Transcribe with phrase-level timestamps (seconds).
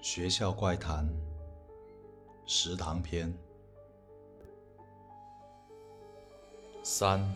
[0.00, 1.08] 学校怪谈，
[2.46, 3.32] 食堂篇。
[6.82, 7.34] 三，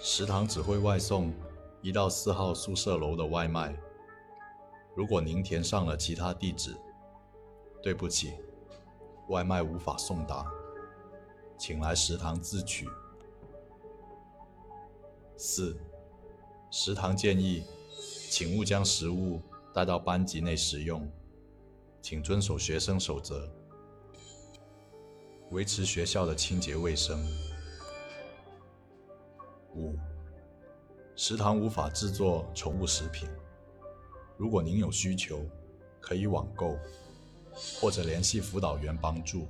[0.00, 1.32] 食堂只会外送
[1.82, 3.76] 一到四号宿舍楼的外卖。
[4.94, 6.74] 如果您填上了其他地址，
[7.82, 8.32] 对不起，
[9.28, 10.50] 外卖无法送达，
[11.58, 12.88] 请来食堂自取。
[15.36, 15.78] 四，
[16.70, 17.64] 食堂建议，
[18.30, 19.40] 请勿将食物
[19.74, 21.06] 带到班级内食用。
[22.02, 23.48] 请遵守学生守则，
[25.50, 27.22] 维持学校的清洁卫生。
[29.74, 29.94] 五，
[31.14, 33.28] 食堂无法制作宠物食品。
[34.36, 35.44] 如果您有需求，
[36.00, 36.76] 可以网购
[37.80, 39.46] 或者联系辅导员帮助。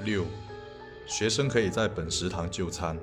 [0.00, 0.24] 六，
[1.06, 2.98] 学生可以在本食堂就餐，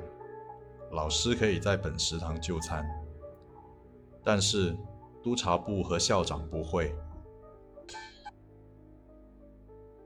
[0.92, 2.88] 老师可以在本食堂就餐，
[4.24, 4.78] 但是。
[5.24, 6.96] 督察部和校长不会。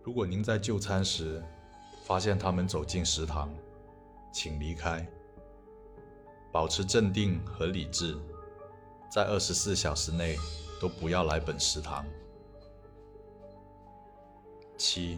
[0.03, 1.43] 如果您在就餐时
[2.03, 3.51] 发现他们走进食堂，
[4.31, 5.07] 请离开，
[6.51, 8.17] 保持镇定和理智，
[9.09, 10.37] 在二十四小时内
[10.79, 12.05] 都不要来本食堂。
[14.77, 15.17] 七，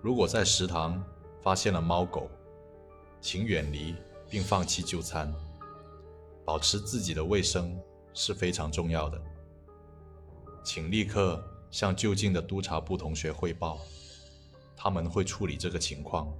[0.00, 1.02] 如果在食堂
[1.40, 2.30] 发现了猫狗，
[3.20, 3.96] 请远离
[4.28, 5.32] 并放弃就餐，
[6.44, 7.74] 保持自己的卫生。
[8.14, 9.20] 是非常重要的，
[10.62, 13.80] 请立刻向就近的督察部同学汇报，
[14.76, 16.32] 他们会处理这个情况。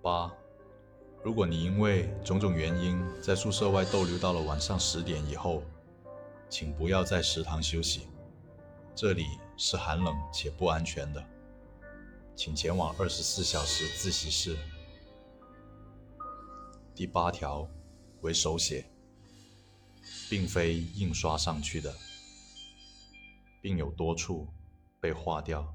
[0.00, 0.32] 八，
[1.22, 5.62] 如果你因为种种原因在宿舍外逗留到了晚上十点以后，
[6.48, 8.08] 请不要在食堂休息，
[8.94, 9.24] 这里
[9.56, 11.24] 是寒冷且不安全的，
[12.34, 14.56] 请前往二十四小时自习室。
[16.94, 17.68] 第八条。
[18.24, 18.82] 为手写，
[20.30, 21.94] 并非印刷上去的，
[23.60, 24.48] 并有多处
[24.98, 25.72] 被划掉。